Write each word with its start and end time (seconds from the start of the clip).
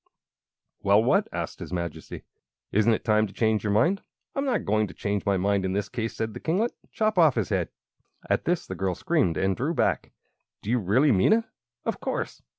"Well, 0.81 1.03
what?" 1.03 1.27
asked 1.31 1.59
his 1.59 1.71
Majesty. 1.71 2.23
"Isn't 2.71 2.95
it 2.95 3.03
time 3.05 3.27
to 3.27 3.33
change 3.33 3.63
your 3.63 3.71
mind?" 3.71 4.01
"I'm 4.33 4.45
not 4.45 4.65
going 4.65 4.87
to 4.87 4.95
change 4.95 5.27
my 5.27 5.37
mind 5.37 5.63
in 5.63 5.73
this 5.73 5.89
case," 5.89 6.15
said 6.15 6.33
the 6.33 6.39
kinglet. 6.39 6.71
"Chop 6.91 7.19
off 7.19 7.35
his 7.35 7.49
head!" 7.49 7.69
At 8.27 8.45
this 8.45 8.65
the 8.65 8.73
girl 8.73 8.95
screamed 8.95 9.37
and 9.37 9.55
drew 9.55 9.75
back. 9.75 10.11
"Do 10.63 10.71
you 10.71 10.79
really 10.79 11.11
mean 11.11 11.33
it?" 11.33 11.43
"Of 11.85 11.99
course." 11.99 12.41